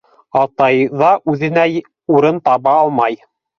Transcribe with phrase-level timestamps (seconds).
[0.43, 1.67] Атай ҙа үҙенә
[2.17, 3.23] урын таба алмай.